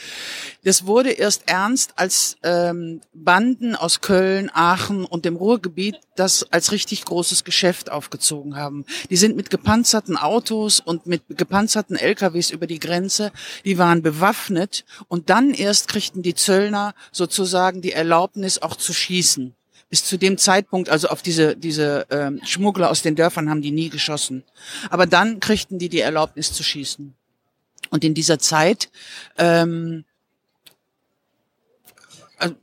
Das 0.64 0.86
wurde 0.86 1.10
erst 1.10 1.44
ernst, 1.46 1.92
als 1.96 2.36
ähm, 2.42 3.00
Banden 3.14 3.76
aus 3.76 4.00
Köln, 4.00 4.50
Aachen 4.52 5.04
und 5.04 5.24
dem 5.24 5.36
Ruhrgebiet 5.36 6.00
das 6.16 6.52
als 6.52 6.72
richtig 6.72 7.04
großes 7.04 7.44
Geschäft 7.44 7.90
aufgezogen 7.90 8.56
haben. 8.56 8.84
Die 9.08 9.16
sind 9.16 9.36
mit 9.36 9.50
gepanzerten 9.50 10.16
Autos 10.16 10.80
und 10.80 11.06
mit 11.06 11.22
gepanzerten 11.28 11.96
LKWs 11.96 12.50
über 12.50 12.66
die 12.66 12.80
Grenze, 12.80 13.30
die 13.64 13.78
waren 13.78 14.02
bewaffnet 14.02 14.84
und 15.06 15.30
dann 15.30 15.54
erst 15.54 15.88
kriegten 15.88 16.22
die 16.22 16.34
Zöllner 16.34 16.94
sozusagen 17.12 17.80
die 17.80 17.92
Erlaubnis 17.92 18.60
auch 18.60 18.76
zu 18.76 18.92
schießen 18.92 19.54
bis 19.90 20.04
zu 20.04 20.18
dem 20.18 20.36
Zeitpunkt, 20.36 20.90
also 20.90 21.08
auf 21.08 21.22
diese, 21.22 21.56
diese 21.56 22.06
ähm, 22.10 22.40
Schmuggler 22.44 22.90
aus 22.90 23.02
den 23.02 23.16
Dörfern 23.16 23.48
haben 23.48 23.62
die 23.62 23.70
nie 23.70 23.88
geschossen. 23.88 24.44
Aber 24.90 25.06
dann 25.06 25.40
kriegten 25.40 25.78
die 25.78 25.88
die 25.88 26.00
Erlaubnis 26.00 26.52
zu 26.52 26.62
schießen. 26.62 27.14
Und 27.90 28.04
in 28.04 28.14
dieser 28.14 28.38
Zeit 28.38 28.90
ähm, 29.38 30.04
also, 32.38 32.54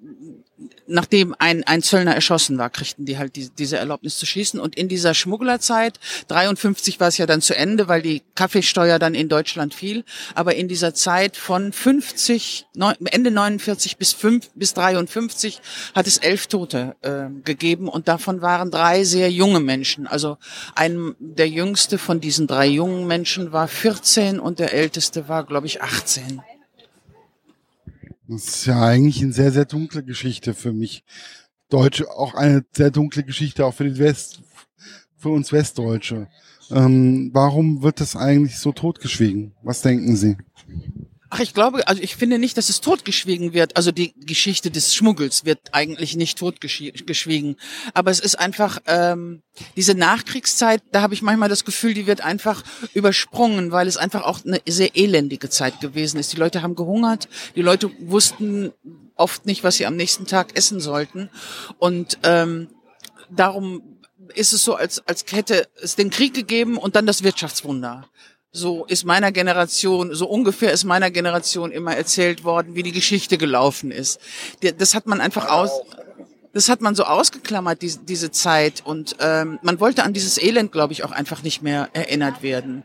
nachdem 0.88 1.36
ein, 1.40 1.64
ein 1.64 1.82
Zöllner 1.82 2.16
erschossen 2.16 2.58
war, 2.58 2.70
kriegten 2.70 3.06
die 3.06 3.18
halt 3.18 3.36
die, 3.36 3.50
diese 3.50 3.78
Erlaubnis 3.78 4.18
zu 4.18 4.26
schießen. 4.26 4.60
Und 4.60 4.76
in 4.76 4.88
dieser 4.88 5.14
Schmugglerzeit, 5.14 6.00
53 6.28 7.00
war 7.00 7.10
es 7.10 7.18
ja 7.18 7.26
dann 7.26 7.42
zu 7.42 7.56
Ende, 7.56 7.88
weil 7.88 8.02
die 8.02 8.24
Kaffeesteuer 8.36 9.00
dann 9.00 9.16
in 9.16 9.28
Deutschland 9.28 9.74
fiel. 9.74 10.06
Aber 10.34 10.56
in 10.56 10.68
dieser 10.68 10.94
Zeit 10.94 11.36
von 11.36 11.74
50, 11.74 12.68
Ende 13.06 13.32
49 13.32 13.98
bis 13.98 14.14
5, 14.14 14.52
bis 14.56 14.74
53 14.74 15.62
hat 15.94 16.08
es 16.08 16.18
elf 16.18 16.48
Tote 16.48 16.96
äh, 17.02 17.26
gegeben. 17.44 17.90
Und 17.90 18.08
davon 18.08 18.42
waren 18.42 18.72
drei 18.72 19.04
sehr 19.04 19.30
junge 19.32 19.60
Menschen. 19.60 20.08
Also 20.08 20.38
ein, 20.76 21.16
der 21.20 21.50
jüngste 21.50 21.98
von 21.98 22.22
diesen 22.22 22.48
drei 22.48 22.68
jungen 22.68 23.08
Menschen 23.08 23.52
war 23.52 23.68
14 23.68 24.40
und 24.40 24.60
der 24.60 24.74
älteste 24.74 25.28
war, 25.28 25.46
glaube 25.46 25.68
ich, 25.68 25.82
18. 25.82 26.42
Das 28.28 28.46
ist 28.46 28.66
ja 28.66 28.84
eigentlich 28.84 29.22
eine 29.22 29.34
sehr, 29.34 29.52
sehr 29.52 29.66
dunkle 29.66 30.04
Geschichte 30.04 30.54
für 30.54 30.74
mich. 30.74 31.04
Deutsche, 31.70 32.10
auch 32.10 32.34
eine 32.34 32.66
sehr 32.72 32.92
dunkle 32.92 33.24
Geschichte, 33.24 33.66
auch 33.66 33.74
für 33.74 33.86
die 33.90 34.00
West, 34.00 34.42
für 35.18 35.30
uns 35.30 35.52
Westdeutsche. 35.52 36.28
Ähm, 36.72 37.30
warum 37.34 37.84
wird 37.84 38.00
das 38.00 38.16
eigentlich 38.16 38.58
so 38.58 38.72
totgeschwiegen? 38.72 39.54
Was 39.64 39.82
denken 39.82 40.16
Sie? 40.16 40.38
Ach, 41.36 41.42
ich 41.42 41.54
glaube, 41.54 41.86
also 41.86 42.02
ich 42.02 42.16
finde 42.16 42.40
nicht, 42.40 42.56
dass 42.56 42.70
es 42.70 42.80
totgeschwiegen 42.80 43.52
wird. 43.52 43.76
Also 43.76 43.92
die 43.92 44.14
Geschichte 44.14 44.72
des 44.72 44.96
Schmuggels 44.96 45.44
wird 45.44 45.60
eigentlich 45.74 46.16
nicht 46.16 46.38
totgeschwiegen. 46.38 47.58
Aber 47.94 48.10
es 48.10 48.22
ist 48.22 48.40
einfach 48.40 48.80
ähm, 48.86 49.42
diese 49.76 49.96
Nachkriegszeit, 49.96 50.82
da 50.94 51.02
habe 51.02 51.14
ich 51.14 51.22
manchmal 51.22 51.50
das 51.50 51.66
Gefühl, 51.66 51.94
die 51.94 52.08
wird 52.08 52.22
einfach 52.22 52.64
übersprungen, 52.94 53.74
weil 53.74 53.86
es 53.90 53.98
einfach 53.98 54.24
auch 54.24 54.46
eine 54.46 54.62
sehr 54.66 54.96
elendige 54.96 55.50
Zeit 55.50 55.82
gewesen 55.82 56.22
ist. 56.22 56.32
Die 56.32 56.38
Leute 56.38 56.62
haben 56.62 56.76
gehungert, 56.76 57.28
die 57.58 57.62
Leute 57.62 57.92
wussten 58.00 58.72
oft 59.18 59.46
nicht, 59.46 59.66
was 59.66 59.76
sie 59.76 59.86
am 59.86 59.98
nächsten 59.98 60.28
Tag 60.28 60.58
essen 60.58 60.80
sollten. 60.80 61.30
Und 61.80 62.18
ähm, 62.24 62.70
darum 63.30 64.00
ist 64.36 64.54
es 64.54 64.64
so, 64.64 64.76
als, 64.76 65.06
als 65.06 65.26
hätte 65.30 65.68
es 65.82 65.98
den 65.98 66.12
Krieg 66.12 66.34
gegeben 66.34 66.78
und 66.78 66.96
dann 66.96 67.06
das 67.06 67.24
Wirtschaftswunder 67.24 68.10
so 68.56 68.86
ist 68.86 69.06
meiner 69.06 69.32
Generation, 69.32 70.16
so 70.16 70.28
ungefähr 70.28 70.72
ist 70.72 70.86
meiner 70.86 71.12
Generation 71.12 71.72
immer 71.72 71.96
erzählt 71.96 72.44
worden, 72.44 72.76
wie 72.76 72.84
die 72.84 72.94
Geschichte 72.94 73.38
gelaufen 73.38 73.92
ist. 73.92 74.20
Das 74.78 74.96
hat 74.96 75.08
man 75.08 75.20
einfach 75.20 75.50
aus, 75.50 75.72
das 76.54 76.70
hat 76.70 76.80
man 76.80 76.96
so 76.96 77.04
ausgeklammert, 77.04 77.82
diese, 77.82 78.32
Zeit. 78.32 78.82
Und 78.86 79.18
ähm, 79.20 79.60
man 79.62 79.82
wollte 79.82 80.04
an 80.04 80.14
dieses 80.14 80.42
Elend, 80.42 80.72
glaube 80.72 80.94
ich, 80.94 81.04
auch 81.04 81.12
einfach 81.12 81.44
nicht 81.44 81.62
mehr 81.62 81.90
erinnert 81.92 82.44
werden. 82.44 82.84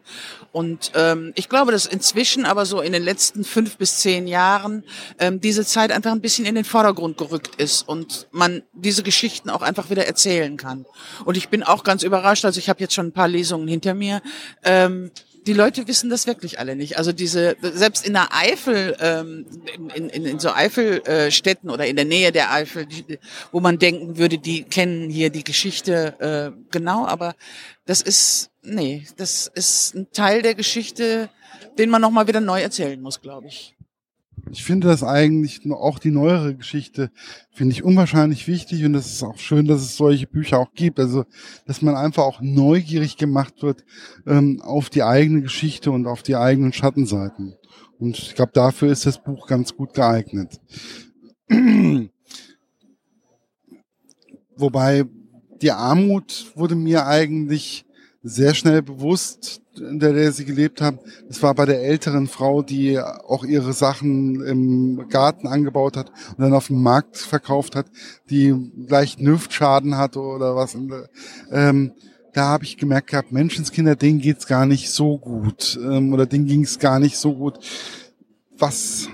Und 0.51 0.91
ähm, 0.97 1.33
ich 1.37 1.49
glaube, 1.49 1.71
dass 1.71 1.87
inzwischen 1.87 2.47
aber 2.47 2.67
so 2.67 2.81
in 2.81 2.93
den 2.93 3.05
letzten 3.05 3.45
fünf 3.45 3.77
bis 3.77 3.99
zehn 3.99 4.27
Jahren 4.27 4.83
ähm, 5.21 5.41
diese 5.41 5.65
Zeit 5.65 5.93
einfach 5.93 6.11
ein 6.11 6.21
bisschen 6.21 6.47
in 6.47 6.57
den 6.57 6.65
Vordergrund 6.65 7.17
gerückt 7.17 7.55
ist 7.63 7.87
und 7.87 8.27
man 8.33 8.63
diese 8.73 9.05
Geschichten 9.05 9.49
auch 9.51 9.63
einfach 9.63 9.89
wieder 9.89 10.05
erzählen 10.05 10.57
kann. 10.57 10.85
Und 11.25 11.37
ich 11.37 11.49
bin 11.49 11.63
auch 11.63 11.85
ganz 11.85 12.03
überrascht, 12.03 12.45
also 12.45 12.59
ich 12.59 12.69
habe 12.69 12.81
jetzt 12.81 12.95
schon 12.95 13.07
ein 13.07 13.13
paar 13.13 13.29
Lesungen 13.29 13.69
hinter 13.69 13.95
mir. 13.95 14.21
Ähm, 14.65 15.13
die 15.47 15.53
Leute 15.53 15.89
wissen 15.89 16.11
das 16.11 16.27
wirklich 16.27 16.59
alle 16.59 16.77
nicht. 16.77 16.99
Also 16.99 17.13
diese, 17.13 17.57
selbst 17.61 18.07
in 18.07 18.13
der 18.13 18.35
Eifel, 18.35 18.97
ähm, 19.01 19.47
in, 19.95 20.09
in, 20.09 20.27
in 20.27 20.39
so 20.39 20.51
Eifelstädten 20.51 21.71
oder 21.71 21.87
in 21.87 21.97
der 21.97 22.05
Nähe 22.05 22.33
der 22.33 22.53
Eifel, 22.53 22.87
die, 22.87 23.19
wo 23.53 23.61
man 23.61 23.79
denken 23.79 24.19
würde, 24.19 24.39
die 24.39 24.65
kennen 24.65 25.11
hier 25.11 25.31
die 25.31 25.45
Geschichte 25.45 26.15
äh, 26.21 26.61
genau, 26.71 27.07
aber 27.07 27.35
das 27.87 28.03
ist, 28.03 28.51
nee, 28.63 29.07
das 29.17 29.51
ist 29.55 29.95
ein 29.95 30.13
Teil 30.13 30.43
der 30.43 30.55
Geschichte, 30.55 31.31
den 31.79 31.91
man 31.91 32.03
nochmal 32.03 32.27
wieder 32.27 32.41
neu 32.41 32.61
erzählen 32.61 33.01
muss, 33.01 33.21
glaube 33.21 33.49
ich 33.49 33.77
ich 34.51 34.65
finde 34.65 34.89
das 34.89 35.03
eigentlich 35.03 35.61
auch 35.71 35.99
die 35.99 36.11
neuere 36.11 36.55
Geschichte 36.55 37.11
finde 37.53 37.73
ich 37.73 37.85
unwahrscheinlich 37.85 38.49
wichtig 38.49 38.85
und 38.85 38.95
es 38.95 39.07
ist 39.07 39.23
auch 39.23 39.39
schön, 39.39 39.67
dass 39.67 39.81
es 39.81 39.97
solche 39.97 40.27
Bücher 40.27 40.59
auch 40.59 40.73
gibt. 40.75 40.99
Also, 40.99 41.25
dass 41.67 41.83
man 41.83 41.95
einfach 41.95 42.25
auch 42.25 42.41
neugierig 42.41 43.17
gemacht 43.17 43.63
wird 43.63 43.85
ähm, 44.27 44.61
auf 44.63 44.91
die 44.91 45.03
eigene 45.03 45.43
Geschichte 45.43 45.91
und 45.91 46.07
auf 46.07 46.23
die 46.23 46.37
eigenen 46.37 46.73
Schattenseiten. 46.73 47.55
Und 47.99 48.19
ich 48.19 48.35
glaube, 48.35 48.53
dafür 48.53 48.91
ist 48.91 49.07
das 49.07 49.23
Buch 49.23 49.47
ganz 49.47 49.77
gut 49.77 49.95
geeignet. 49.95 50.61
Wobei 54.57 55.05
die 55.63 55.71
Armut 55.71 56.53
wurde 56.55 56.75
mir 56.75 57.07
eigentlich 57.07 57.85
sehr 58.23 58.55
schnell 58.55 58.83
bewusst, 58.83 59.63
in 59.79 59.99
der, 59.99 60.13
der 60.13 60.33
sie 60.33 60.45
gelebt 60.45 60.81
haben. 60.83 60.99
Das 61.29 61.43
war 61.43 61.55
bei 61.55 61.65
der 61.65 61.83
älteren 61.83 62.27
Frau, 62.27 62.63
die 62.63 62.99
auch 62.99 63.45
ihre 63.45 63.73
Sachen 63.73 64.43
im 64.43 65.09
Garten 65.09 65.47
angebaut 65.47 65.97
hat 65.97 66.11
und 66.37 66.41
dann 66.41 66.53
auf 66.53 66.67
dem 66.67 66.83
Markt 66.83 67.17
verkauft 67.17 67.77
hat, 67.77 67.87
die 68.29 68.55
gleich 68.87 69.19
Nüftschaden 69.19 69.97
hatte 69.97 70.21
oder 70.21 70.55
was. 70.55 70.77
Ähm, 71.51 71.93
da 72.33 72.45
habe 72.47 72.65
ich 72.65 72.77
gemerkt 72.77 73.09
gehabt, 73.11 73.33
Menschenskinder, 73.33 73.97
denen 73.97 74.21
geht's 74.21 74.47
gar 74.47 74.67
nicht 74.67 74.91
so 74.91 75.19
gut 75.19 75.79
ähm, 75.83 76.13
oder 76.13 76.27
denen 76.27 76.47
ging's 76.47 76.79
gar 76.79 77.01
nicht 77.01 77.17
so 77.17 77.35
gut. 77.35 77.59
Was 78.57 79.09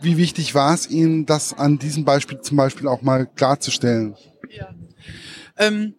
wie 0.00 0.16
wichtig 0.16 0.54
war 0.54 0.74
es 0.74 0.88
Ihnen, 0.88 1.26
das 1.26 1.54
an 1.54 1.78
diesem 1.78 2.04
Beispiel 2.04 2.40
zum 2.40 2.56
Beispiel 2.56 2.86
auch 2.86 3.02
mal 3.02 3.26
klarzustellen? 3.26 4.14
Ja. 4.48 4.68
Ähm, 5.56 5.94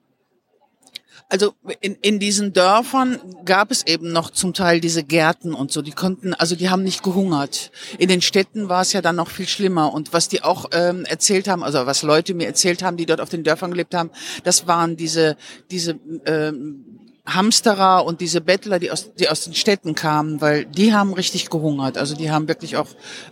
also 1.32 1.54
in, 1.80 1.96
in 2.02 2.20
diesen 2.20 2.54
Dörfern 2.54 3.20
gab 3.46 3.70
es 3.70 3.86
eben 3.86 4.12
noch 4.12 4.32
zum 4.32 4.56
Teil 4.56 4.82
diese 4.82 5.04
Gärten 5.04 5.54
und 5.54 5.72
so. 5.72 5.84
Die 5.84 5.92
konnten, 5.92 6.34
also 6.34 6.56
die 6.56 6.72
haben 6.72 6.84
nicht 6.84 7.04
gehungert. 7.04 7.72
In 8.00 8.10
den 8.10 8.22
Städten 8.22 8.68
war 8.68 8.82
es 8.82 8.94
ja 8.94 9.02
dann 9.02 9.16
noch 9.16 9.30
viel 9.30 9.48
schlimmer. 9.48 9.94
Und 9.94 10.12
was 10.12 10.28
die 10.28 10.42
auch 10.42 10.66
ähm, 10.72 11.06
erzählt 11.06 11.48
haben, 11.48 11.64
also 11.64 11.86
was 11.86 12.02
Leute 12.02 12.34
mir 12.34 12.48
erzählt 12.48 12.82
haben, 12.82 12.98
die 12.98 13.06
dort 13.06 13.22
auf 13.22 13.30
den 13.30 13.44
Dörfern 13.44 13.70
gelebt 13.70 13.94
haben, 13.94 14.10
das 14.44 14.66
waren 14.66 14.98
diese 14.98 15.38
diese 15.70 16.00
ähm, 16.26 16.84
Hamsterer 17.28 18.06
und 18.06 18.22
diese 18.22 18.42
Bettler, 18.42 18.80
die 18.80 18.90
aus 18.90 19.14
die 19.14 19.30
aus 19.30 19.44
den 19.44 19.54
Städten 19.54 19.94
kamen, 19.94 20.42
weil 20.42 20.66
die 20.66 20.96
haben 20.96 21.14
richtig 21.14 21.52
gehungert. 21.52 22.00
Also 22.00 22.16
die 22.16 22.32
haben 22.32 22.48
wirklich 22.48 22.76
auch 22.76 22.88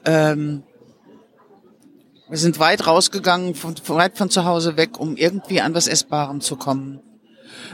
ähm, 0.05 0.61
Wir 2.29 2.37
sind 2.37 2.59
weit 2.59 2.85
rausgegangen, 2.85 3.55
von, 3.55 3.73
weit 3.87 4.17
von 4.17 4.29
zu 4.29 4.45
Hause 4.45 4.77
weg, 4.77 4.99
um 4.99 5.15
irgendwie 5.15 5.61
an 5.61 5.73
was 5.73 5.87
Essbarem 5.87 6.41
zu 6.41 6.57
kommen. 6.57 6.99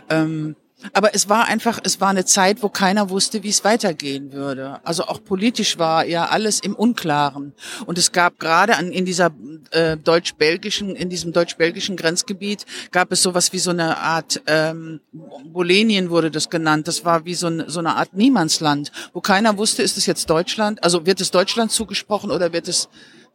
Ähm, 0.10 0.56
aber 0.92 1.16
es 1.16 1.30
war 1.30 1.48
einfach, 1.48 1.80
es 1.84 2.02
war 2.02 2.10
eine 2.10 2.26
Zeit, 2.26 2.62
wo 2.62 2.68
keiner 2.68 3.10
wusste, 3.10 3.44
wie 3.44 3.50
es 3.50 3.64
weitergehen 3.64 4.34
würde. 4.34 4.82
Also 4.84 5.06
auch 5.06 5.24
politisch 5.24 5.78
war 5.78 6.06
ja 6.06 6.26
alles 6.26 6.60
im 6.60 6.76
Unklaren. 6.76 7.54
Und 7.86 7.98
es 7.98 8.12
gab 8.12 8.38
gerade 8.40 8.76
an, 8.76 8.92
in 8.92 9.06
dieser 9.06 9.32
äh, 9.72 9.96
deutsch-belgischen, 9.96 10.96
in 10.96 11.10
diesem 11.10 11.32
deutsch-belgischen 11.32 11.96
Grenzgebiet 11.96 12.66
gab 12.92 13.12
es 13.14 13.22
sowas 13.22 13.54
wie 13.54 13.60
so 13.60 13.70
eine 13.70 13.98
Art 13.98 14.42
ähm, 14.48 15.00
Bolenien 15.46 16.10
wurde 16.10 16.32
das 16.32 16.50
genannt. 16.50 16.88
Das 16.88 17.06
war 17.06 17.24
wie 17.24 17.36
so, 17.36 17.48
ein, 17.48 17.64
so 17.68 17.80
eine 17.80 17.96
Art 17.96 18.14
Niemandsland, 18.14 18.92
wo 19.14 19.22
keiner 19.22 19.58
wusste, 19.58 19.84
ist 19.84 19.98
es 19.98 20.06
jetzt 20.06 20.30
Deutschland? 20.30 20.84
Also 20.84 21.06
wird 21.06 21.22
es 21.22 21.32
Deutschland 21.32 21.72
zugesprochen 21.72 22.30
oder 22.30 22.52
wird 22.52 22.68
es 22.68 22.90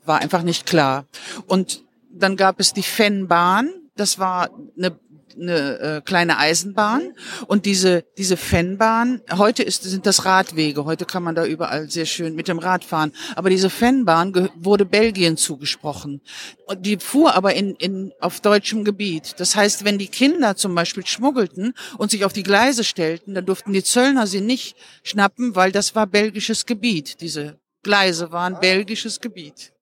war 0.04 0.20
einfach 0.20 0.42
nicht 0.42 0.66
klar. 0.66 1.06
Und 1.46 1.84
dann 2.10 2.36
gab 2.36 2.60
es 2.60 2.72
die 2.72 2.82
Fennbahn. 2.82 3.70
Das 3.94 4.18
war 4.18 4.50
eine 4.76 4.98
eine 5.40 5.78
äh, 5.78 6.00
kleine 6.02 6.38
Eisenbahn. 6.38 7.14
Und 7.46 7.66
diese 7.66 8.04
diese 8.16 8.36
Fennbahn 8.36 9.22
heute 9.36 9.62
ist 9.62 9.84
sind 9.84 10.06
das 10.06 10.24
Radwege. 10.24 10.84
Heute 10.84 11.04
kann 11.04 11.22
man 11.22 11.34
da 11.34 11.44
überall 11.44 11.90
sehr 11.90 12.06
schön 12.06 12.34
mit 12.34 12.48
dem 12.48 12.58
Rad 12.58 12.84
fahren. 12.84 13.12
Aber 13.36 13.50
diese 13.50 13.70
Fennbahn 13.70 14.50
wurde 14.56 14.84
Belgien 14.84 15.36
zugesprochen. 15.36 16.20
Und 16.66 16.84
die 16.84 16.98
fuhr 16.98 17.34
aber 17.34 17.54
in 17.54 17.74
in 17.76 18.12
auf 18.20 18.40
deutschem 18.40 18.84
Gebiet. 18.84 19.34
Das 19.38 19.56
heißt 19.56 19.84
wenn 19.84 19.98
die 19.98 20.08
Kinder 20.08 20.56
zum 20.56 20.74
Beispiel 20.74 21.06
schmuggelten 21.06 21.74
und 21.98 22.10
sich 22.10 22.24
auf 22.24 22.32
die 22.32 22.42
Gleise 22.42 22.84
stellten 22.84 23.34
dann 23.34 23.46
durften 23.46 23.72
die 23.72 23.84
Zöllner 23.84 24.26
sie 24.26 24.40
nicht 24.40 24.76
schnappen 25.02 25.54
weil 25.54 25.72
das 25.72 25.94
war 25.94 26.06
belgisches 26.06 26.66
Gebiet. 26.66 27.20
Diese 27.20 27.58
Gleise 27.82 28.32
waren 28.32 28.58
belgisches 28.60 29.20
Gebiet. 29.20 29.72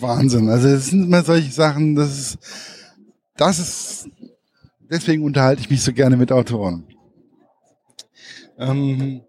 Wahnsinn. 0.00 0.48
Also 0.48 0.68
es 0.68 0.86
sind 0.86 1.04
immer 1.04 1.22
solche 1.22 1.50
Sachen, 1.50 1.94
das 1.94 2.18
ist, 2.18 2.38
das 3.36 3.58
ist, 3.58 4.08
deswegen 4.80 5.24
unterhalte 5.24 5.60
ich 5.60 5.70
mich 5.70 5.82
so 5.82 5.92
gerne 5.92 6.16
mit 6.16 6.32
Autoren. 6.32 6.86
Ähm, 8.58 9.22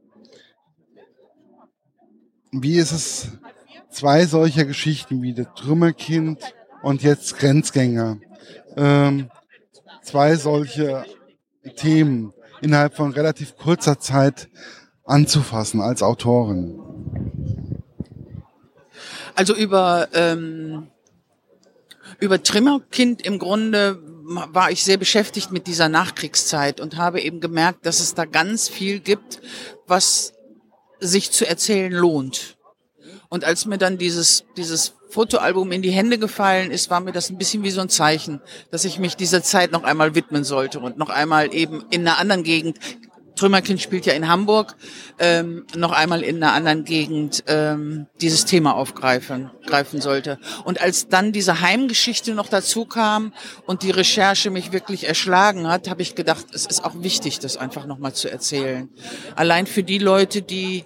wie 2.51 2.77
ist 2.77 2.91
es, 2.91 3.31
zwei 3.89 4.25
solcher 4.25 4.65
Geschichten 4.65 5.21
wie 5.21 5.33
das 5.33 5.47
Trümmerkind 5.55 6.39
und 6.81 7.03
jetzt 7.03 7.37
Grenzgänger, 7.37 8.17
ähm, 8.75 9.29
zwei 10.01 10.35
solche 10.35 11.05
Themen 11.75 12.33
innerhalb 12.61 12.95
von 12.95 13.11
relativ 13.11 13.55
kurzer 13.55 13.99
Zeit 13.99 14.49
anzufassen 15.05 15.81
als 15.81 16.03
Autorin? 16.03 16.79
Also 19.35 19.55
über 19.55 20.09
ähm, 20.13 20.87
über 22.19 22.41
Trimmerkind 22.41 23.21
im 23.25 23.39
Grunde 23.39 23.99
war 24.25 24.71
ich 24.71 24.83
sehr 24.83 24.97
beschäftigt 24.97 25.51
mit 25.51 25.67
dieser 25.67 25.89
Nachkriegszeit 25.89 26.79
und 26.79 26.97
habe 26.97 27.21
eben 27.21 27.41
gemerkt, 27.41 27.85
dass 27.85 27.99
es 27.99 28.15
da 28.15 28.25
ganz 28.25 28.69
viel 28.69 28.99
gibt, 28.99 29.41
was 29.85 30.33
sich 30.99 31.31
zu 31.31 31.45
erzählen 31.45 31.91
lohnt. 31.91 32.57
Und 33.29 33.43
als 33.43 33.65
mir 33.65 33.77
dann 33.77 33.97
dieses, 33.97 34.45
dieses 34.57 34.93
Fotoalbum 35.09 35.71
in 35.71 35.81
die 35.81 35.91
Hände 35.91 36.17
gefallen 36.17 36.71
ist, 36.71 36.89
war 36.89 36.99
mir 36.99 37.11
das 37.11 37.29
ein 37.29 37.37
bisschen 37.37 37.63
wie 37.63 37.71
so 37.71 37.81
ein 37.81 37.89
Zeichen, 37.89 38.41
dass 38.71 38.85
ich 38.85 38.99
mich 38.99 39.15
dieser 39.15 39.43
Zeit 39.43 39.71
noch 39.71 39.83
einmal 39.83 40.15
widmen 40.15 40.43
sollte 40.43 40.79
und 40.79 40.97
noch 40.97 41.09
einmal 41.09 41.53
eben 41.53 41.83
in 41.89 42.07
einer 42.07 42.17
anderen 42.17 42.43
Gegend 42.43 42.79
Trümmerkind 43.35 43.81
spielt 43.81 44.05
ja 44.05 44.13
in 44.13 44.27
Hamburg, 44.27 44.75
ähm, 45.19 45.65
noch 45.75 45.91
einmal 45.91 46.21
in 46.21 46.37
einer 46.37 46.53
anderen 46.53 46.83
Gegend 46.83 47.43
ähm, 47.47 48.07
dieses 48.21 48.45
Thema 48.45 48.75
aufgreifen 48.75 49.51
greifen 49.65 50.01
sollte. 50.01 50.39
Und 50.65 50.81
als 50.81 51.07
dann 51.07 51.31
diese 51.31 51.61
Heimgeschichte 51.61 52.33
noch 52.33 52.47
dazu 52.47 52.85
kam 52.85 53.33
und 53.65 53.83
die 53.83 53.91
Recherche 53.91 54.49
mich 54.49 54.71
wirklich 54.71 55.07
erschlagen 55.07 55.67
hat, 55.67 55.89
habe 55.89 56.01
ich 56.01 56.15
gedacht, 56.15 56.47
es 56.53 56.65
ist 56.65 56.83
auch 56.83 56.93
wichtig, 57.01 57.39
das 57.39 57.57
einfach 57.57 57.85
nochmal 57.85 58.13
zu 58.13 58.29
erzählen. 58.29 58.89
Allein 59.35 59.67
für 59.67 59.83
die 59.83 59.99
Leute, 59.99 60.41
die, 60.41 60.85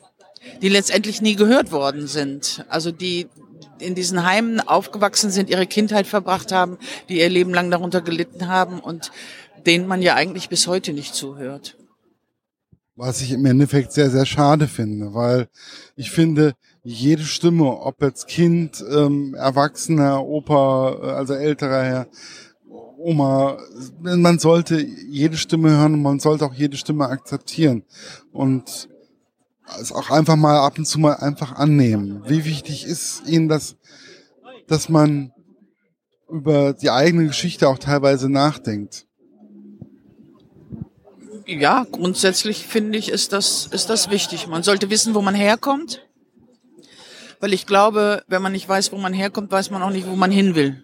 die 0.62 0.70
letztendlich 0.70 1.22
nie 1.22 1.36
gehört 1.36 1.72
worden 1.72 2.08
sind. 2.08 2.66
Also 2.70 2.92
die 2.92 3.27
in 3.80 3.96
diesen 3.96 4.25
Heimen 4.25 4.60
aufgewachsen 4.60 5.30
sind, 5.30 5.50
ihre 5.50 5.68
Kindheit 5.68 6.08
verbracht 6.08 6.51
haben, 6.51 6.77
die 7.10 7.20
ihr 7.20 7.30
Leben 7.30 7.54
lang 7.54 7.70
darunter 7.70 8.01
gelitten 8.01 8.48
haben 8.48 8.79
und 8.79 9.12
denen 9.66 9.88
man 9.88 10.01
ja 10.01 10.16
eigentlich 10.16 10.50
bis 10.50 10.68
heute 10.68 10.94
nicht 10.94 11.14
zuhört. 11.14 11.75
Was 13.00 13.22
ich 13.22 13.31
im 13.31 13.46
Endeffekt 13.46 13.94
sehr, 13.94 14.10
sehr 14.10 14.25
schade 14.25 14.68
finde, 14.68 15.14
weil 15.14 15.50
ich 15.96 16.10
finde, 16.10 16.55
jede 16.83 17.24
Stimme, 17.24 17.66
ob 17.66 18.01
jetzt 18.01 18.27
Kind, 18.27 18.83
ähm, 18.92 19.36
Erwachsener, 19.36 20.25
Opa, 20.25 20.98
äh, 21.03 21.12
also 21.12 21.36
älterer 21.36 21.83
Herr, 21.83 22.07
Oma, 22.98 23.60
man 24.00 24.40
sollte 24.40 24.81
jede 24.81 25.38
Stimme 25.38 25.70
hören 25.77 25.94
und 25.94 26.01
man 26.01 26.20
sollte 26.20 26.46
auch 26.46 26.55
jede 26.55 26.75
Stimme 26.75 27.07
akzeptieren 27.07 27.83
und 28.31 28.90
es 29.79 29.92
auch 29.92 30.10
einfach 30.10 30.36
mal 30.36 30.60
ab 30.60 30.79
und 30.79 30.86
zu 30.86 31.00
mal 31.00 31.14
einfach 31.18 31.53
annehmen. 31.53 32.24
Wie 32.25 32.46
wichtig 32.46 32.86
ist 32.86 33.27
Ihnen 33.27 33.48
das, 33.48 33.75
dass 34.68 34.90
man 34.90 35.31
über 36.29 36.74
die 36.74 36.90
eigene 36.90 37.27
Geschichte 37.27 37.70
auch 37.70 37.77
teilweise 37.77 38.27
nachdenkt? 38.27 39.06
Ja, 41.48 41.86
grundsätzlich 41.90 42.68
finde 42.68 42.98
ich, 42.98 43.10
ist 43.10 43.33
das, 43.33 43.68
ist 43.68 43.90
das 43.90 44.12
wichtig. 44.12 44.48
Man 44.48 44.64
sollte 44.64 44.90
wissen, 44.90 45.16
wo 45.16 45.22
man 45.22 45.33
herkommt. 45.33 46.05
Weil 47.40 47.53
ich 47.53 47.66
glaube, 47.66 48.24
wenn 48.27 48.42
man 48.42 48.51
nicht 48.51 48.68
weiß, 48.68 48.92
wo 48.92 48.98
man 48.98 49.14
herkommt, 49.14 49.51
weiß 49.51 49.72
man 49.72 49.81
auch 49.81 49.92
nicht, 49.92 50.07
wo 50.07 50.16
man 50.16 50.31
hin 50.31 50.55
will. 50.55 50.83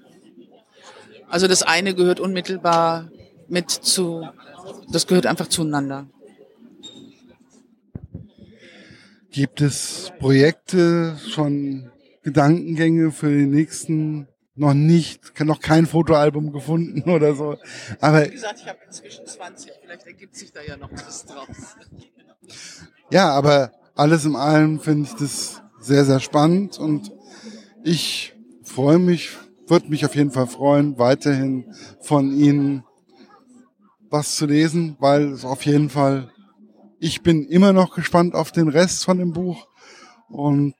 Also 1.30 1.47
das 1.47 1.63
eine 1.63 1.95
gehört 1.95 2.19
unmittelbar 2.19 3.10
mit 3.47 3.71
zu, 3.71 4.28
das 4.89 5.08
gehört 5.08 5.26
einfach 5.26 5.47
zueinander. 5.47 6.08
Gibt 9.32 9.62
es 9.62 10.12
Projekte, 10.19 11.17
schon 11.28 11.91
Gedankengänge 12.21 13.12
für 13.12 13.36
die 13.36 13.47
nächsten 13.47 14.28
noch 14.56 14.74
nicht, 14.74 15.39
noch 15.42 15.60
kein 15.60 15.86
Fotoalbum 15.86 16.52
gefunden 16.52 17.10
oder 17.10 17.36
so. 17.36 17.58
Aber 18.00 18.26
wie 18.26 18.32
gesagt, 18.32 18.60
ich 18.62 18.68
habe 18.68 18.80
inzwischen 18.86 19.26
20, 19.26 19.72
vielleicht 19.82 20.06
ergibt 20.06 20.36
sich 20.36 20.52
da 20.52 20.62
ja 20.62 20.78
noch 20.78 20.92
was 20.92 21.26
draus. 21.26 21.76
Ja, 23.10 23.32
aber 23.32 23.72
alles 23.96 24.26
in 24.26 24.36
allem 24.36 24.80
finde 24.80 25.10
ich 25.10 25.16
das 25.16 25.62
sehr, 25.80 26.06
sehr 26.06 26.20
spannend 26.20 26.80
und 26.80 27.12
ich 27.84 28.34
freue 28.63 29.00
mich, 29.00 29.32
würde 29.68 29.89
mich 29.89 30.06
auf 30.06 30.16
jeden 30.16 30.32
Fall 30.32 30.48
freuen, 30.48 30.98
weiterhin 30.98 31.74
von 32.00 32.32
Ihnen 32.32 32.84
was 34.10 34.36
zu 34.36 34.46
lesen, 34.46 34.96
weil 35.00 35.32
es 35.32 35.44
auf 35.44 35.66
jeden 35.66 35.89
Fall, 35.89 36.32
ich 37.00 37.24
bin 37.24 37.46
immer 37.48 37.74
noch 37.74 37.96
gespannt 37.96 38.36
auf 38.36 38.52
den 38.52 38.68
Rest 38.68 39.04
von 39.04 39.18
dem 39.18 39.34
Buch 39.34 39.68
und 40.30 40.76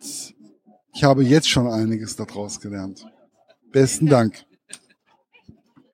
ich 0.94 1.04
habe 1.04 1.24
jetzt 1.24 1.50
schon 1.50 1.68
einiges 1.68 2.16
daraus 2.16 2.60
gelernt. 2.60 3.06
Besten 3.74 4.06
Dank. 4.06 4.46